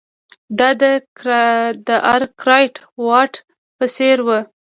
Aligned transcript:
دا 0.57 0.69
د 1.87 1.89
ارکرایټ 2.13 2.75
او 2.85 2.99
واټ 3.09 3.33
په 3.77 3.85
څېر 3.95 4.17
وو. 4.27 4.39